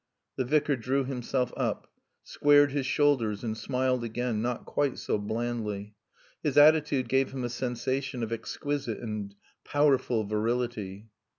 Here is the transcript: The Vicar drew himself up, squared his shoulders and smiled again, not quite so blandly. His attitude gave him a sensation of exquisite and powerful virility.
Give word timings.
The 0.35 0.45
Vicar 0.45 0.77
drew 0.77 1.03
himself 1.03 1.53
up, 1.55 1.85
squared 2.23 2.71
his 2.71 2.87
shoulders 2.87 3.43
and 3.43 3.55
smiled 3.55 4.03
again, 4.03 4.41
not 4.41 4.65
quite 4.65 4.97
so 4.97 5.19
blandly. 5.19 5.93
His 6.41 6.57
attitude 6.57 7.07
gave 7.07 7.29
him 7.31 7.43
a 7.43 7.49
sensation 7.49 8.23
of 8.23 8.31
exquisite 8.33 8.97
and 8.97 9.35
powerful 9.63 10.23
virility. 10.23 11.11